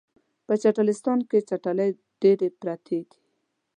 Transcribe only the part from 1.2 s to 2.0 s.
کې چټلۍ